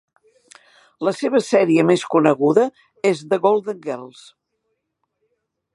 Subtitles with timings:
[1.07, 2.65] La seva sèrie més coneguda
[3.13, 4.27] és "The Golden Girls".